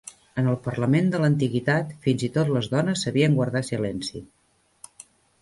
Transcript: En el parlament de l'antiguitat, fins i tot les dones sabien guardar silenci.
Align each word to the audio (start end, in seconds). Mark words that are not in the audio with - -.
En 0.43 0.47
el 0.51 0.55
parlament 0.67 1.11
de 1.15 1.19
l'antiguitat, 1.23 1.91
fins 2.07 2.25
i 2.29 2.31
tot 2.39 2.49
les 2.57 2.71
dones 2.73 3.05
sabien 3.09 3.37
guardar 3.41 3.63
silenci. 3.69 4.25